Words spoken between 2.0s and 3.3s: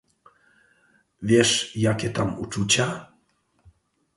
tam uczucia?..."